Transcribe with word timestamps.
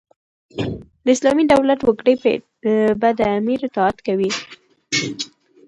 د 1.05 1.05
اسلامي 1.15 1.45
دولت 1.53 1.79
وګړي 1.83 2.15
به 3.01 3.09
د 3.19 3.21
امیر 3.37 3.59
اطاعت 3.67 3.97
کوي. 4.07 4.29